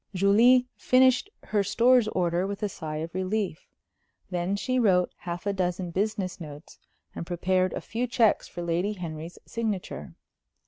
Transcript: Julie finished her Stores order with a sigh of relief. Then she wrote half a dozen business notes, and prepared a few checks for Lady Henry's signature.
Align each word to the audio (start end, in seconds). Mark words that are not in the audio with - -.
Julie 0.15 0.65
finished 0.77 1.29
her 1.43 1.61
Stores 1.63 2.07
order 2.07 2.47
with 2.47 2.63
a 2.63 2.69
sigh 2.69 2.95
of 2.97 3.13
relief. 3.13 3.67
Then 4.31 4.55
she 4.55 4.79
wrote 4.79 5.11
half 5.15 5.45
a 5.45 5.53
dozen 5.53 5.91
business 5.91 6.39
notes, 6.41 6.79
and 7.13 7.23
prepared 7.23 7.73
a 7.73 7.81
few 7.81 8.07
checks 8.07 8.47
for 8.47 8.63
Lady 8.63 8.93
Henry's 8.93 9.37
signature. 9.45 10.15